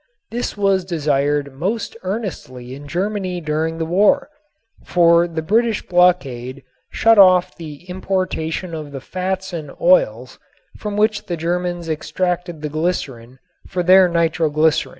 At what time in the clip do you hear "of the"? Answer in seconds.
8.73-8.99